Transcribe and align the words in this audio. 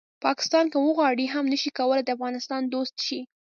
پاکستان 0.25 0.65
که 0.71 0.77
وغواړي 0.85 1.25
هم 1.33 1.45
نه 1.53 1.57
شي 1.61 1.71
کولی 1.79 2.03
د 2.03 2.09
افغانستان 2.15 2.61
دوست 2.73 2.95
شي 3.05 3.19